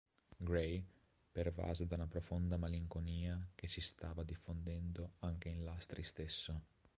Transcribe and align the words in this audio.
Gray, 0.47 0.83
pervase 1.31 1.85
da 1.85 1.93
una 1.93 2.07
profonda 2.07 2.57
malinconia 2.57 3.49
che 3.53 3.67
si 3.67 3.81
stava 3.81 4.23
diffondendo 4.23 5.11
anche 5.19 5.49
in 5.49 5.63
Lastri 5.63 6.01
stesso. 6.01 6.61